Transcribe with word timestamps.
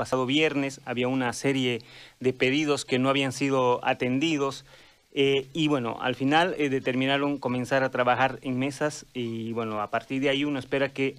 pasado 0.00 0.24
viernes 0.24 0.80
había 0.86 1.08
una 1.08 1.30
serie 1.34 1.82
de 2.20 2.32
pedidos 2.32 2.86
que 2.86 2.98
no 2.98 3.10
habían 3.10 3.32
sido 3.32 3.84
atendidos. 3.86 4.64
Eh, 5.12 5.46
y 5.52 5.68
bueno, 5.68 5.98
al 6.00 6.14
final 6.14 6.54
eh, 6.56 6.70
determinaron 6.70 7.36
comenzar 7.36 7.82
a 7.82 7.90
trabajar 7.90 8.38
en 8.40 8.58
mesas 8.58 9.04
y 9.12 9.52
bueno, 9.52 9.82
a 9.82 9.90
partir 9.90 10.22
de 10.22 10.30
ahí 10.30 10.42
uno 10.42 10.58
espera 10.58 10.88
que 10.88 11.16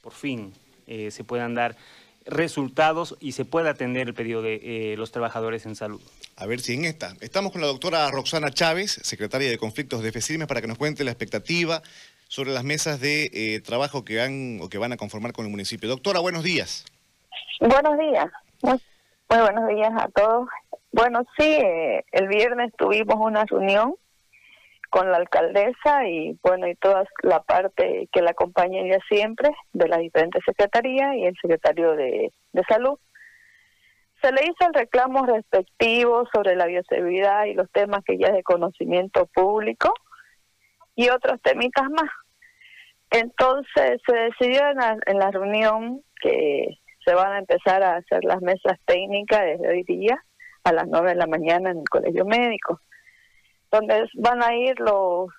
por 0.00 0.12
fin 0.12 0.52
eh, 0.88 1.12
se 1.12 1.22
puedan 1.22 1.54
dar 1.54 1.76
resultados 2.24 3.16
y 3.20 3.30
se 3.30 3.44
pueda 3.44 3.70
atender 3.70 4.08
el 4.08 4.14
pedido 4.14 4.42
de 4.42 4.96
los 4.98 5.12
trabajadores 5.12 5.64
en 5.64 5.76
salud. 5.76 6.00
A 6.34 6.46
ver 6.46 6.60
si 6.60 6.74
en 6.74 6.84
esta. 6.84 7.16
Estamos 7.20 7.52
con 7.52 7.60
la 7.60 7.68
doctora 7.68 8.10
Roxana 8.10 8.50
Chávez, 8.50 8.98
secretaria 9.04 9.48
de 9.48 9.56
Conflictos 9.56 10.02
de 10.02 10.10
FECIRMES, 10.10 10.48
para 10.48 10.60
que 10.60 10.66
nos 10.66 10.78
cuente 10.78 11.04
la 11.04 11.12
expectativa 11.12 11.80
sobre 12.26 12.50
las 12.50 12.64
mesas 12.64 13.00
de 13.00 13.62
trabajo 13.64 14.04
que 14.04 14.20
han 14.20 14.58
o 14.60 14.68
que 14.68 14.78
van 14.78 14.92
a 14.92 14.96
conformar 14.96 15.32
con 15.32 15.44
el 15.44 15.52
municipio. 15.52 15.88
Doctora, 15.88 16.18
buenos 16.18 16.42
días. 16.42 16.84
Buenos 17.60 17.98
días. 17.98 18.26
Muy, 18.62 18.78
buenos 19.28 19.68
días 19.68 19.92
a 19.96 20.08
todos. 20.08 20.48
Bueno, 20.92 21.22
sí, 21.38 21.44
eh, 21.44 22.04
el 22.12 22.28
viernes 22.28 22.72
tuvimos 22.76 23.16
una 23.16 23.44
reunión 23.44 23.94
con 24.90 25.10
la 25.10 25.16
alcaldesa 25.16 26.06
y 26.06 26.38
bueno, 26.42 26.68
y 26.68 26.74
toda 26.76 27.04
la 27.22 27.42
parte 27.42 28.08
que 28.12 28.22
la 28.22 28.30
acompaña 28.30 28.80
ella 28.80 28.98
siempre, 29.08 29.50
de 29.72 29.88
las 29.88 29.98
diferentes 29.98 30.42
secretarías 30.44 31.14
y 31.16 31.24
el 31.24 31.34
secretario 31.40 31.96
de, 31.96 32.32
de 32.52 32.62
salud. 32.68 32.98
Se 34.22 34.32
le 34.32 34.42
hizo 34.44 34.68
el 34.68 34.74
reclamo 34.74 35.26
respectivo 35.26 36.26
sobre 36.32 36.56
la 36.56 36.66
bioseguridad 36.66 37.44
y 37.44 37.54
los 37.54 37.70
temas 37.72 38.02
que 38.04 38.16
ya 38.18 38.28
es 38.28 38.34
de 38.34 38.42
conocimiento 38.42 39.26
público 39.26 39.92
y 40.94 41.08
otros 41.10 41.40
temitas 41.42 41.90
más. 41.90 42.10
Entonces 43.10 44.00
se 44.06 44.16
decidió 44.16 44.62
en 45.06 45.18
la 45.18 45.30
reunión 45.30 46.02
que 46.20 46.78
se 47.06 47.14
van 47.14 47.32
a 47.32 47.38
empezar 47.38 47.82
a 47.82 47.96
hacer 47.96 48.24
las 48.24 48.42
mesas 48.42 48.78
técnicas 48.84 49.40
desde 49.42 49.68
hoy 49.68 49.84
día 49.84 50.22
a 50.64 50.72
las 50.72 50.88
9 50.88 51.10
de 51.10 51.14
la 51.14 51.28
mañana 51.28 51.70
en 51.70 51.78
el 51.78 51.88
colegio 51.88 52.24
médico, 52.24 52.80
donde 53.70 54.08
van 54.14 54.42
a 54.42 54.56
ir 54.56 54.78
los, 54.80 55.30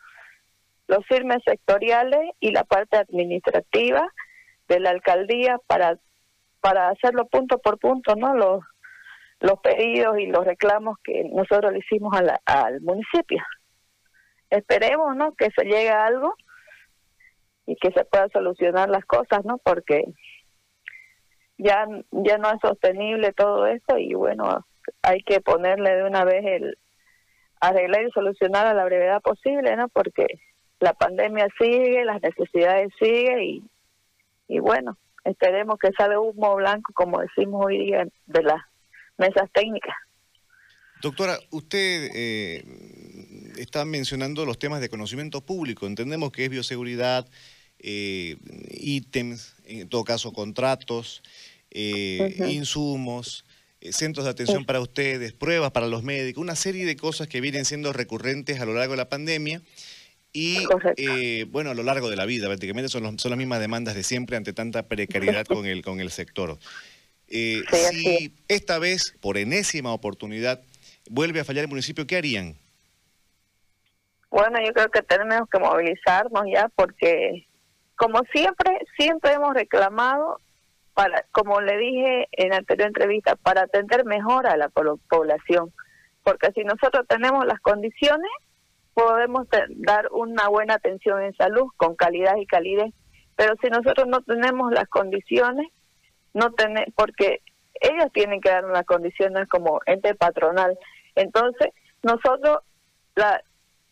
los 0.88 1.06
firmes 1.08 1.40
sectoriales 1.46 2.32
y 2.40 2.52
la 2.52 2.64
parte 2.64 2.96
administrativa 2.96 4.08
de 4.70 4.80
la 4.80 4.92
alcaldía 4.92 5.60
para, 5.68 6.00
para 6.62 6.88
hacerlo 6.88 7.28
punto 7.28 7.58
por 7.58 7.78
punto, 7.80 8.16
¿no? 8.16 8.34
Los, 8.34 8.64
los 9.42 9.60
pedidos 9.60 10.18
y 10.20 10.28
los 10.28 10.46
reclamos 10.46 10.98
que 11.04 11.26
nosotros 11.34 11.74
le 11.74 11.80
hicimos 11.80 12.18
al 12.46 12.82
municipio. 12.82 13.44
Esperemos, 14.50 15.18
¿no? 15.18 15.34
Que 15.34 15.50
se 15.52 15.66
llegue 15.66 15.90
a 15.90 16.06
algo 16.06 16.34
y 17.66 17.76
que 17.76 17.92
se 17.92 18.06
pueda 18.06 18.30
solucionar 18.30 18.90
las 18.90 19.04
cosas, 19.04 19.44
¿no? 19.44 19.58
Porque 19.58 20.06
ya, 21.58 21.88
ya 22.12 22.38
no 22.38 22.52
es 22.52 22.60
sostenible 22.62 23.34
todo 23.34 23.68
esto 23.68 23.98
y 23.98 24.14
bueno, 24.14 24.66
hay 25.02 25.22
que 25.24 25.42
ponerle 25.42 25.96
de 25.96 26.04
una 26.04 26.24
vez 26.24 26.46
el 26.46 26.78
arreglar 27.60 28.04
y 28.04 28.12
solucionar 28.12 28.68
a 28.68 28.74
la 28.74 28.86
brevedad 28.86 29.22
posible, 29.22 29.76
¿no? 29.76 29.90
Porque 29.90 30.26
la 30.80 30.94
pandemia 30.94 31.48
sigue, 31.60 32.06
las 32.06 32.22
necesidades 32.22 32.90
siguen 33.00 33.42
y, 33.42 33.64
y 34.48 34.60
bueno, 34.60 34.98
esperemos 35.24 35.78
que 35.80 35.92
salga 35.98 36.20
humo 36.20 36.56
blanco, 36.56 36.94
como 36.94 37.20
decimos 37.20 37.66
hoy 37.66 37.86
día, 37.86 38.08
de 38.28 38.44
las 38.44 38.62
mesas 39.18 39.50
técnicas. 39.52 39.96
Doctora, 41.02 41.38
usted 41.52 42.10
eh, 42.16 42.64
está 43.58 43.86
mencionando 43.86 44.46
los 44.46 44.58
temas 44.58 44.82
de 44.82 44.90
conocimiento 44.90 45.42
público. 45.42 45.86
Entendemos 45.86 46.32
que 46.32 46.46
es 46.46 46.50
bioseguridad, 46.50 47.28
eh, 47.80 48.38
ítems, 48.72 49.56
en 49.66 49.88
todo 49.90 50.04
caso 50.04 50.34
contratos, 50.34 51.22
eh, 51.72 52.36
insumos, 52.50 53.46
eh, 53.82 53.92
centros 53.92 54.26
de 54.26 54.32
atención 54.32 54.66
para 54.66 54.80
ustedes, 54.80 55.34
pruebas 55.34 55.72
para 55.72 55.88
los 55.88 56.02
médicos, 56.02 56.42
una 56.42 56.56
serie 56.56 56.86
de 56.86 56.96
cosas 56.96 57.28
que 57.28 57.42
vienen 57.42 57.66
siendo 57.66 57.94
recurrentes 57.94 58.60
a 58.60 58.66
lo 58.66 58.74
largo 58.74 58.94
de 58.94 58.98
la 58.98 59.10
pandemia 59.10 59.62
y, 60.34 60.66
eh, 60.98 61.46
bueno, 61.50 61.72
a 61.72 61.74
lo 61.74 61.84
largo 61.84 62.10
de 62.10 62.16
la 62.16 62.26
vida, 62.26 62.48
prácticamente 62.48 62.90
son, 62.90 63.20
son 63.20 63.32
las 63.32 63.38
mismas 63.38 63.60
demandas 63.60 63.96
de 63.96 64.04
siempre 64.04 64.38
ante 64.38 64.54
tanta 64.54 64.88
precariedad 64.88 65.46
con 65.48 65.66
el, 65.66 65.84
con 65.84 66.00
el 66.00 66.10
sector. 66.10 66.58
si 67.28 68.34
esta 68.48 68.80
vez, 68.80 69.16
por 69.20 69.38
enésima 69.38 69.94
oportunidad, 69.94 70.62
vuelve 71.10 71.42
a 71.42 71.46
fallar 71.46 71.64
el 71.64 71.70
municipio, 71.70 72.08
¿qué 72.08 72.16
harían? 72.18 72.56
Bueno, 74.30 74.60
yo 74.66 74.74
creo 74.74 74.90
que 74.90 75.02
tenemos 75.02 75.50
que 75.50 75.60
movilizarnos 75.60 76.44
ya 76.52 76.70
porque, 76.76 77.47
como 77.98 78.22
siempre, 78.32 78.80
siempre 78.98 79.34
hemos 79.34 79.54
reclamado 79.54 80.40
para, 80.94 81.26
como 81.32 81.60
le 81.62 81.78
dije 81.78 82.28
en 82.32 82.50
la 82.50 82.58
anterior 82.58 82.88
entrevista, 82.88 83.36
para 83.36 83.64
atender 83.64 84.06
mejor 84.06 84.48
a 84.48 84.56
la 84.56 84.70
población. 84.70 85.74
Porque 86.24 86.52
si 86.54 86.64
nosotros 86.64 87.06
tenemos 87.08 87.46
las 87.46 87.60
condiciones, 87.60 88.32
podemos 88.94 89.48
dar 89.70 90.08
una 90.12 90.48
buena 90.48 90.76
atención 90.76 91.22
en 91.22 91.36
salud 91.36 91.68
con 91.76 91.96
calidad 91.96 92.36
y 92.38 92.46
calidez. 92.46 92.94
Pero 93.36 93.54
si 93.62 93.70
nosotros 93.70 94.08
no 94.08 94.22
tenemos 94.22 94.72
las 94.72 94.88
condiciones, 94.90 95.68
no 96.34 96.52
tenemos, 96.54 96.90
porque 96.96 97.42
ellos 97.80 98.12
tienen 98.14 98.42
que 98.42 98.50
dar 98.50 98.66
unas 98.66 98.86
condiciones 98.86 99.48
como 99.50 99.80
ente 99.86 100.16
patronal. 100.16 100.78
Entonces, 101.16 101.70
nosotros 102.04 102.60
la, 103.16 103.42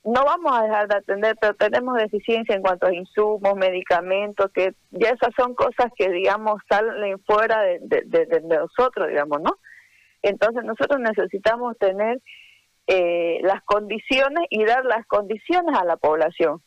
no 0.06 0.24
vamos 0.24 0.56
a 0.56 0.64
dejar 0.64 0.88
de 0.88 0.98
atender, 0.98 1.36
pero 1.42 1.56
tenemos 1.56 1.98
deficiencia 1.98 2.56
en 2.56 2.62
cuanto 2.62 2.86
a 2.86 2.94
insumos, 2.94 3.56
medicamentos, 3.56 4.52
que 4.54 4.76
ya 4.92 5.10
esas 5.10 5.34
son 5.36 5.56
cosas 5.56 5.92
que, 5.98 6.10
digamos, 6.10 6.62
salen 6.70 7.20
fuera 7.24 7.60
de, 7.64 7.80
de, 7.82 8.42
nosotros, 8.42 9.08
digamos, 9.08 9.42
¿no? 9.42 9.58
Entonces 10.22 10.64
nosotros 10.64 11.00
necesitamos 11.00 11.76
tener 11.80 12.22
eh, 12.86 13.40
las 13.42 13.64
condiciones 13.64 14.46
y 14.52 14.64
dar 14.64 14.86
las 14.86 15.08
condiciones 15.08 15.76
a 15.76 15.86
la 15.86 15.98
población. 15.98 16.62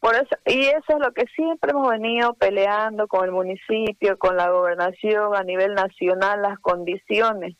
Por 0.00 0.14
eso, 0.14 0.34
y 0.46 0.64
eso 0.64 0.84
es 0.88 0.98
lo 0.98 1.12
que 1.12 1.26
siempre 1.36 1.72
hemos 1.72 1.90
venido 1.90 2.32
peleando 2.34 3.06
con 3.06 3.26
el 3.26 3.32
municipio, 3.32 4.18
con 4.18 4.36
la 4.36 4.50
gobernación 4.50 5.36
a 5.36 5.42
nivel 5.44 5.74
nacional, 5.74 6.40
las 6.40 6.58
condiciones 6.58 7.54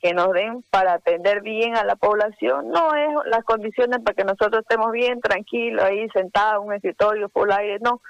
que 0.00 0.12
nos 0.12 0.32
den 0.32 0.62
para 0.70 0.94
atender 0.94 1.40
bien 1.42 1.76
a 1.76 1.84
la 1.84 1.96
población, 1.96 2.68
no 2.68 2.94
es 2.94 3.08
las 3.26 3.44
condiciones 3.44 4.00
para 4.04 4.14
que 4.14 4.24
nosotros 4.24 4.62
estemos 4.62 4.92
bien, 4.92 5.20
tranquilos, 5.20 5.82
ahí 5.82 6.08
sentados 6.10 6.62
en 6.62 6.68
un 6.68 6.74
escritorio 6.74 7.28
full 7.30 7.50
aire, 7.50 7.78
no, 7.80 8.02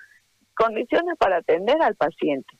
condiciones 0.54 1.16
para 1.18 1.38
atender 1.38 1.80
al 1.80 1.94
paciente, 1.94 2.56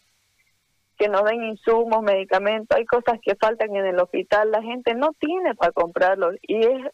que 0.97 1.09
nos 1.09 1.25
den 1.25 1.43
insumos, 1.43 2.03
medicamentos, 2.03 2.77
hay 2.77 2.87
cosas 2.87 3.19
que 3.23 3.35
faltan 3.35 3.75
en 3.75 3.87
el 3.87 4.01
hospital, 4.01 4.51
la 4.51 4.63
gente 4.63 4.95
no 4.95 5.11
tiene 5.19 5.55
para 5.55 5.73
comprarlos 5.73 6.37
y 6.43 6.65
es 6.65 6.93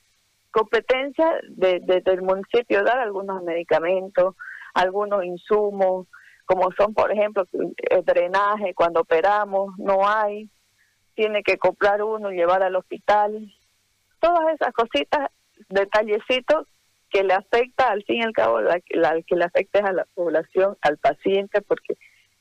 competencia 0.50 1.40
de, 1.48 1.80
del 1.80 2.22
municipio 2.22 2.82
dar 2.84 2.98
algunos 2.98 3.42
medicamentos, 3.42 4.36
algunos 4.74 5.24
insumos, 5.24 6.06
como 6.44 6.70
son, 6.72 6.94
por 6.94 7.12
ejemplo, 7.12 7.46
el 7.90 8.04
drenaje, 8.04 8.74
cuando 8.74 9.00
operamos, 9.00 9.74
no 9.78 10.06
hay, 10.06 10.50
tiene 11.14 11.42
que 11.42 11.58
comprar 11.58 12.02
uno 12.02 12.30
llevar 12.30 12.62
al 12.62 12.76
hospital. 12.76 13.52
Todas 14.20 14.54
esas 14.54 14.72
cositas, 14.72 15.30
detallecitos 15.68 16.66
que 17.10 17.22
le 17.22 17.34
afecta 17.34 17.90
al 17.90 18.02
fin 18.04 18.16
y 18.16 18.22
al 18.22 18.32
cabo, 18.32 18.60
la, 18.60 18.80
que 18.80 19.36
le 19.36 19.44
afecta 19.44 19.80
es 19.80 19.84
a 19.84 19.92
la 19.92 20.06
población, 20.14 20.76
al 20.80 20.98
paciente, 20.98 21.60
porque 21.60 21.96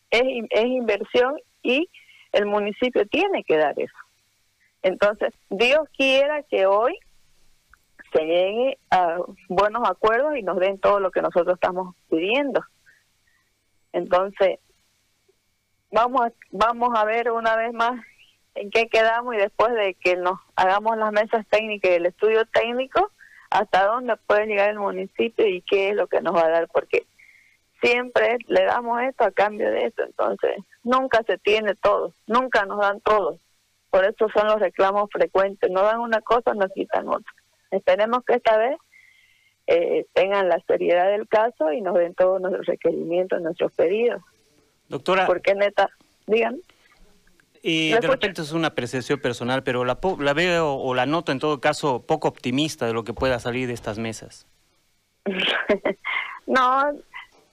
es, 0.10 0.24
es 0.50 0.66
inversión 0.66 1.38
y 1.62 1.90
el 2.32 2.46
municipio 2.46 3.06
tiene 3.08 3.44
que 3.44 3.58
dar 3.58 3.74
eso. 3.78 3.94
Entonces, 4.82 5.34
Dios 5.50 5.88
quiera 5.96 6.44
que 6.44 6.66
hoy 6.66 6.98
se 8.14 8.26
llegue 8.26 8.78
a 8.90 9.18
buenos 9.48 9.88
acuerdos 9.88 10.38
y 10.38 10.44
nos 10.44 10.58
den 10.58 10.80
todo 10.80 11.00
lo 11.00 11.12
que 11.12 11.22
nosotros 11.22 11.56
estamos 11.56 11.96
pidiendo. 12.10 12.64
Entonces, 13.94 14.60
vamos 15.92 16.22
a, 16.22 16.32
vamos 16.52 16.90
a 16.96 17.06
ver 17.06 17.32
una 17.32 17.56
vez 17.56 17.74
más 17.74 18.02
en 18.56 18.70
qué 18.70 18.88
quedamos 18.90 19.36
y 19.36 19.38
después 19.38 19.74
de 19.74 19.94
que 19.96 20.16
nos 20.18 20.40
hagamos 20.56 20.98
las 20.98 21.12
mesas 21.12 21.46
técnicas 21.50 21.92
y 21.92 21.96
el 21.96 22.06
estudio 22.06 22.46
técnico, 22.46 23.12
hasta 23.50 23.86
dónde 23.86 24.16
puede 24.28 24.48
llegar 24.48 24.70
el 24.70 24.80
municipio 24.80 25.48
y 25.48 25.62
qué 25.62 25.90
es 25.90 25.96
lo 25.96 26.08
que 26.08 26.22
nos 26.22 26.36
va 26.36 26.46
a 26.46 26.50
dar, 26.50 26.68
porque 26.70 27.06
siempre 27.82 28.38
le 28.48 28.64
damos 28.64 29.02
esto 29.02 29.26
a 29.26 29.32
cambio 29.32 29.70
de 29.72 29.86
esto, 29.86 30.04
entonces 30.04 30.52
nunca 30.84 31.24
se 31.24 31.38
tiene 31.38 31.76
todo, 31.76 32.14
nunca 32.28 32.66
nos 32.66 32.80
dan 32.80 33.02
todo. 33.02 33.40
Por 33.90 34.06
eso 34.06 34.30
son 34.34 34.48
los 34.48 34.60
reclamos 34.60 35.10
frecuentes, 35.12 35.70
no 35.70 35.82
dan 35.82 36.00
una 36.00 36.22
cosa, 36.22 36.54
nos 36.54 36.72
quitan 36.72 37.10
otra. 37.10 37.32
Esperemos 37.72 38.24
que 38.26 38.36
esta 38.36 38.58
vez 38.58 38.78
eh, 39.68 40.06
tengan 40.14 40.48
la 40.48 40.60
seriedad 40.66 41.10
del 41.12 41.28
caso 41.28 41.72
y 41.74 41.82
nos 41.82 41.96
den 41.96 42.16
todos 42.16 42.40
nuestros 42.40 42.66
requerimientos, 42.66 43.42
nuestros 43.42 43.74
pedidos. 43.74 44.22
Doctora. 44.88 45.26
Porque 45.26 45.56
neta, 45.56 45.90
digan. 46.26 46.58
Y 47.62 47.92
de 47.92 48.02
repente 48.02 48.42
es 48.42 48.54
una 48.54 48.70
apreciación 48.70 49.20
personal, 49.20 49.64
pero 49.64 49.86
la, 49.86 50.00
la 50.20 50.34
veo 50.34 50.74
o 50.74 50.94
la 50.96 51.06
noto 51.06 51.32
en 51.32 51.40
todo 51.40 51.62
caso 51.62 52.06
poco 52.06 52.28
optimista 52.28 52.88
de 52.88 52.94
lo 52.94 53.04
que 53.04 53.14
pueda 53.14 53.40
salir 53.40 53.68
de 53.68 53.74
estas 53.74 54.00
mesas. 54.00 54.48
no, 56.48 56.94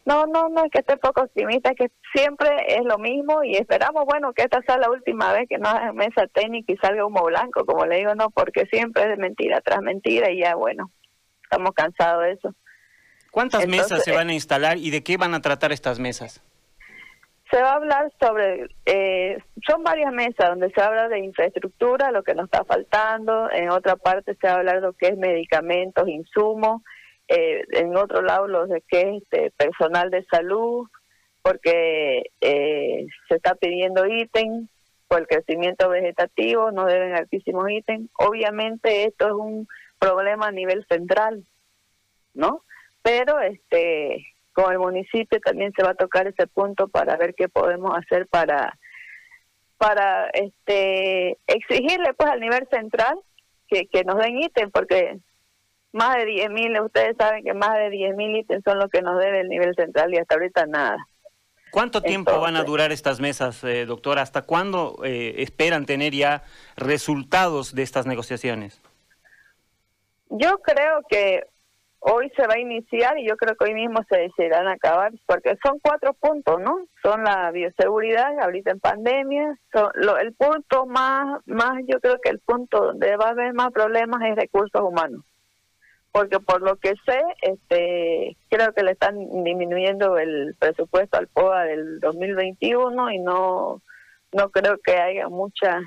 No, 0.09 0.27
no, 0.27 0.49
no 0.49 0.65
es 0.65 0.71
que 0.71 0.79
esté 0.79 0.97
poco 0.97 1.21
optimista, 1.21 1.69
es 1.69 1.77
que 1.77 1.91
siempre 2.15 2.49
es 2.67 2.83
lo 2.83 2.97
mismo 2.97 3.45
y 3.45 3.57
esperamos, 3.57 4.07
bueno, 4.07 4.33
que 4.33 4.45
esta 4.45 4.63
sea 4.63 4.79
la 4.79 4.91
última 4.91 5.35
vez 5.35 5.47
que 5.47 5.59
no 5.59 5.69
hagan 5.69 5.95
mesa 5.95 6.27
técnica 6.33 6.73
y 6.73 6.79
salga 6.79 7.05
humo 7.05 7.25
blanco, 7.25 7.67
como 7.67 7.85
le 7.85 7.99
digo, 7.99 8.15
no, 8.15 8.31
porque 8.31 8.65
siempre 8.73 9.03
es 9.03 9.11
de 9.11 9.17
mentira 9.19 9.61
tras 9.61 9.83
mentira 9.83 10.31
y 10.31 10.41
ya, 10.41 10.55
bueno, 10.55 10.91
estamos 11.43 11.73
cansados 11.75 12.25
de 12.25 12.33
eso. 12.33 12.55
¿Cuántas 13.31 13.69
mesas 13.69 14.03
se 14.03 14.13
van 14.13 14.31
a 14.31 14.33
instalar 14.33 14.79
y 14.79 14.89
de 14.89 15.03
qué 15.03 15.19
van 15.19 15.35
a 15.35 15.43
tratar 15.43 15.73
estas 15.73 15.99
mesas? 15.99 16.43
Se 17.51 17.63
va 17.63 17.73
a 17.73 17.77
hablar 17.77 18.13
sobre, 18.21 18.69
eh, 18.85 19.39
son 19.67 19.83
varias 19.83 20.13
mesas 20.13 20.51
donde 20.51 20.71
se 20.71 20.81
habla 20.83 21.09
de 21.09 21.21
infraestructura, 21.21 22.11
lo 22.11 22.23
que 22.23 22.35
nos 22.35 22.45
está 22.45 22.65
faltando, 22.65 23.51
en 23.51 23.71
otra 23.71 23.97
parte 23.97 24.35
se 24.35 24.47
va 24.47 24.55
a 24.55 24.57
hablar 24.57 24.77
de 24.77 24.81
lo 24.83 24.93
que 24.93 25.09
es 25.09 25.17
medicamentos, 25.17 26.07
insumos, 26.09 26.83
eh, 27.29 27.65
en 27.73 27.97
otro 27.97 28.21
lado 28.23 28.49
lo 28.49 28.67
de 28.67 28.83
que 28.83 29.01
es 29.01 29.23
este, 29.23 29.51
personal 29.53 30.11
de 30.11 30.25
salud, 30.25 30.89
porque 31.43 32.25
eh, 32.41 33.07
se 33.29 33.35
está 33.37 33.55
pidiendo 33.55 34.07
ítem 34.07 34.69
por 35.09 35.21
el 35.21 35.27
crecimiento 35.27 35.89
vegetativo, 35.89 36.71
no 36.71 36.85
deben 36.85 37.15
altísimos 37.15 37.71
ítems. 37.71 38.11
Obviamente 38.19 39.05
esto 39.05 39.27
es 39.27 39.33
un 39.33 39.67
problema 39.99 40.49
a 40.49 40.53
nivel 40.53 40.87
central, 40.87 41.45
¿no? 42.35 42.63
Pero 43.03 43.41
este 43.41 44.27
con 44.59 44.73
el 44.73 44.81
municipio 44.81 45.39
también 45.41 45.73
se 45.77 45.85
va 45.85 45.91
a 45.91 45.95
tocar 45.95 46.27
ese 46.27 46.49
punto 46.49 46.89
para 46.89 47.17
ver 47.17 47.33
qué 47.37 47.49
podemos 47.49 47.97
hacer 47.97 48.27
para 48.27 48.77
para 49.77 50.29
este 50.31 51.39
exigirle 51.47 52.13
pues 52.15 52.29
al 52.29 52.41
nivel 52.41 52.67
central 52.69 53.21
que, 53.69 53.87
que 53.87 54.03
nos 54.03 54.19
den 54.19 54.43
ítem 54.43 54.69
porque 54.73 55.21
más 55.93 56.17
de 56.17 56.25
10 56.25 56.51
mil, 56.51 56.81
ustedes 56.81 57.17
saben 57.17 57.45
que 57.45 57.55
más 57.55 57.79
de 57.79 57.89
10 57.89 58.17
mil 58.17 58.37
ítems 58.37 58.65
son 58.65 58.81
los 58.81 58.91
que 58.91 59.01
nos 59.01 59.21
debe 59.21 59.43
el 59.43 59.49
nivel 59.49 59.77
central 59.77 60.13
y 60.13 60.19
hasta 60.19 60.35
ahorita 60.35 60.67
nada. 60.67 61.07
¿Cuánto 61.71 62.03
tiempo 62.03 62.41
van 62.41 62.57
a 62.57 62.65
durar 62.65 62.91
estas 62.91 63.21
mesas, 63.21 63.63
eh, 63.63 63.87
doctora? 63.87 64.23
¿Hasta 64.23 64.43
cuándo 64.43 64.99
eh, 65.05 65.37
esperan 65.39 65.87
tener 65.87 66.15
ya 66.15 66.43
resultados 66.77 67.75
de 67.77 67.83
estas 67.83 68.07
negociaciones? 68.07 68.81
Yo 70.31 70.59
creo 70.59 71.03
que 71.09 71.45
hoy 72.01 72.31
se 72.37 72.47
va 72.47 72.55
a 72.55 72.61
iniciar 72.61 73.19
y 73.19 73.29
yo 73.29 73.37
creo 73.37 73.57
que 73.57 73.65
hoy 73.65 73.75
mismo 73.75 74.01
se 74.09 74.19
decidirán 74.19 74.69
acabar, 74.69 75.13
porque 75.27 75.57
son 75.65 75.79
cuatro 75.81 76.15
puntos, 76.15 76.61
¿no? 76.61 76.87
Son 77.03 77.25
la 77.25 77.51
bioseguridad, 77.51 78.39
ahorita 78.41 78.71
en 78.71 78.81
pandemia, 78.81 79.59
son 79.73 79.91
el 80.21 80.33
punto 80.35 80.87
más, 80.87 81.41
más, 81.47 81.79
yo 81.87 82.01
creo 82.01 82.19
que 82.23 82.31
el 82.31 82.39
punto 82.41 82.85
donde 82.85 83.17
va 83.17 83.27
a 83.27 83.31
haber 83.31 83.53
más 83.55 83.71
problemas 83.73 84.23
es 84.23 84.37
recursos 84.37 84.81
humanos. 84.83 85.25
Porque 86.13 86.41
por 86.41 86.63
lo 86.63 86.77
que 86.77 86.95
sé, 87.05 87.21
este, 87.43 88.37
creo 88.49 88.73
que 88.73 88.83
le 88.83 88.93
están 88.93 89.19
disminuyendo 89.45 90.19
el 90.19 90.55
presupuesto 90.59 91.19
al 91.19 91.29
POA 91.29 91.65
del 91.65 92.01
2021 92.01 93.11
y 93.13 93.19
no, 93.19 93.83
no 94.33 94.51
creo 94.51 94.79
que 94.83 94.97
haya 94.97 95.29
mucha, 95.29 95.81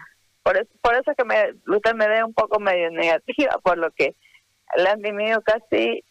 por 0.43 0.57
eso, 0.57 0.69
por 0.81 0.93
eso 0.93 1.11
es 1.11 1.17
que 1.17 1.25
me, 1.25 1.53
usted 1.75 1.93
me 1.95 2.07
ve 2.07 2.23
un 2.23 2.33
poco 2.33 2.59
medio 2.59 2.91
negativa, 2.91 3.57
por 3.63 3.77
lo 3.77 3.91
que 3.91 4.15
le 4.77 4.89
han 4.89 5.01
disminuido 5.01 5.41
casi 5.41 6.03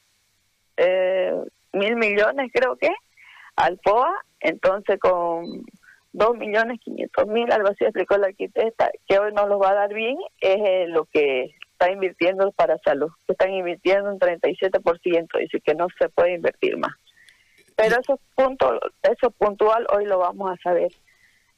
eh, 0.76 1.34
mil 1.72 1.96
millones, 1.96 2.50
creo 2.52 2.76
que, 2.76 2.90
al 3.56 3.78
POA, 3.78 4.14
entonces 4.40 4.98
con 4.98 5.64
dos 6.12 6.36
millones 6.36 6.80
quinientos 6.80 7.26
mil, 7.26 7.50
algo 7.52 7.68
así 7.68 7.84
explicó 7.84 8.16
la 8.16 8.28
arquitecta, 8.28 8.90
que 9.06 9.18
hoy 9.18 9.32
no 9.32 9.46
los 9.46 9.60
va 9.60 9.70
a 9.70 9.74
dar 9.74 9.94
bien, 9.94 10.16
es 10.40 10.58
eh, 10.58 10.86
lo 10.88 11.04
que 11.04 11.54
está 11.72 11.90
invirtiendo 11.90 12.50
para 12.52 12.78
salud, 12.78 13.10
que 13.26 13.32
están 13.32 13.52
invirtiendo 13.52 14.10
un 14.10 14.18
37%, 14.18 15.38
dice 15.38 15.60
que 15.60 15.74
no 15.74 15.86
se 15.98 16.08
puede 16.08 16.34
invertir 16.34 16.76
más. 16.76 16.92
Pero 17.76 17.96
eso, 17.98 18.20
punto, 18.34 18.78
eso 19.02 19.30
puntual 19.30 19.86
hoy 19.94 20.04
lo 20.04 20.18
vamos 20.18 20.50
a 20.50 20.62
saber. 20.62 20.92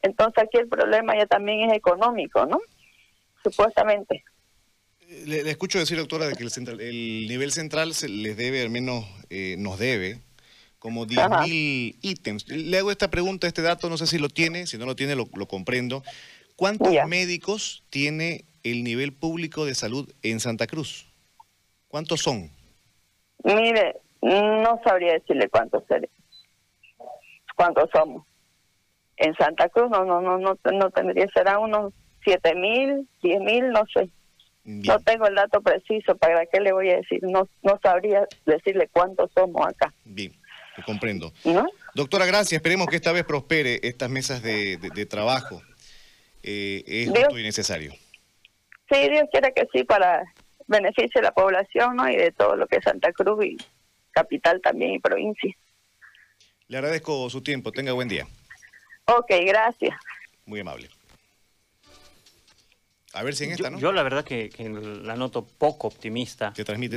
Entonces 0.02 0.44
aquí 0.44 0.58
el 0.58 0.68
problema 0.68 1.16
ya 1.16 1.26
también 1.26 1.70
es 1.70 1.76
económico, 1.76 2.46
¿no? 2.46 2.60
Supuestamente. 3.42 4.24
Le, 5.26 5.50
escucho 5.50 5.78
decir, 5.78 5.98
doctora, 5.98 6.26
de 6.26 6.34
que 6.34 6.44
el, 6.44 7.26
nivel 7.28 7.52
central 7.52 7.94
se 7.94 8.08
les 8.08 8.36
debe, 8.36 8.62
al 8.62 8.70
menos 8.70 9.04
eh, 9.30 9.56
nos 9.58 9.78
debe, 9.78 10.20
como 10.78 11.06
10.000 11.06 11.96
ítems. 12.00 12.48
Le 12.48 12.78
hago 12.78 12.90
esta 12.90 13.10
pregunta, 13.10 13.46
este 13.46 13.62
dato, 13.62 13.88
no 13.88 13.96
sé 13.96 14.06
si 14.06 14.18
lo 14.18 14.28
tiene, 14.28 14.66
si 14.66 14.78
no 14.78 14.86
lo 14.86 14.96
tiene 14.96 15.14
lo, 15.14 15.26
comprendo. 15.46 16.02
¿Cuántos 16.56 16.92
médicos 17.06 17.84
tiene 17.90 18.44
el 18.62 18.84
nivel 18.84 19.12
público 19.12 19.64
de 19.64 19.74
salud 19.74 20.12
en 20.22 20.40
Santa 20.40 20.66
Cruz? 20.66 21.06
¿Cuántos 21.88 22.20
son? 22.20 22.50
Mire, 23.44 23.96
no 24.22 24.80
sabría 24.84 25.14
decirle 25.14 25.48
cuántos 25.48 25.84
cuántos 27.56 27.90
somos. 27.92 28.24
En 29.16 29.34
Santa 29.34 29.68
Cruz 29.68 29.90
no 29.90 30.04
no 30.04 30.20
no 30.20 30.38
no, 30.38 30.56
no 30.72 30.90
tendría 30.90 31.26
será 31.28 31.58
unos 31.58 31.92
siete 32.24 32.54
mil, 32.54 33.08
diez 33.22 33.40
mil, 33.40 33.70
no 33.70 33.82
sé. 33.92 34.08
No 34.64 35.00
tengo 35.00 35.26
el 35.26 35.34
dato 35.34 35.60
preciso, 35.60 36.16
¿para 36.16 36.46
qué 36.46 36.60
le 36.60 36.72
voy 36.72 36.90
a 36.90 36.96
decir? 36.96 37.20
No, 37.22 37.48
no 37.62 37.80
sabría 37.82 38.26
decirle 38.46 38.88
cuántos 38.92 39.30
somos 39.32 39.66
acá. 39.66 39.92
Bien, 40.04 40.32
te 40.76 40.82
comprendo. 40.82 41.32
Doctora, 41.94 42.26
gracias. 42.26 42.52
Esperemos 42.52 42.86
que 42.86 42.96
esta 42.96 43.12
vez 43.12 43.24
prospere 43.24 43.80
estas 43.82 44.08
mesas 44.08 44.42
de, 44.42 45.06
trabajo. 45.10 45.60
Eh, 46.44 46.84
es 46.86 47.10
justo 47.10 47.38
y 47.38 47.42
necesario. 47.42 47.92
Sí, 48.90 49.08
Dios 49.08 49.24
quiere 49.32 49.52
que 49.52 49.66
sí, 49.72 49.84
para 49.84 50.22
beneficio 50.66 51.20
de 51.20 51.22
la 51.22 51.32
población 51.32 51.96
¿no? 51.96 52.08
y 52.08 52.16
de 52.16 52.32
todo 52.32 52.56
lo 52.56 52.66
que 52.66 52.76
es 52.76 52.84
Santa 52.84 53.12
Cruz 53.12 53.44
y 53.44 53.56
capital 54.12 54.60
también 54.60 54.92
y 54.92 54.98
provincia. 54.98 55.54
Le 56.68 56.76
agradezco 56.76 57.28
su 57.30 57.42
tiempo. 57.42 57.72
Tenga 57.72 57.92
buen 57.92 58.08
día. 58.08 58.26
Ok, 59.06 59.30
gracias. 59.44 59.96
Muy 60.46 60.60
amable. 60.60 60.88
A 63.14 63.22
ver 63.22 63.34
si 63.34 63.44
en 63.44 63.52
esta, 63.52 63.70
¿no? 63.70 63.78
Yo 63.78 63.92
la 63.92 64.02
verdad 64.02 64.24
que, 64.24 64.48
que 64.48 64.68
la 64.68 65.16
noto 65.16 65.46
poco 65.46 65.86
optimista. 65.86 66.52
Te 66.52 66.64
transmite 66.64 66.90